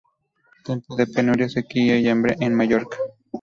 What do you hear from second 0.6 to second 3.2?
Tiempo de penuria, sequía y hambre en Mallorca.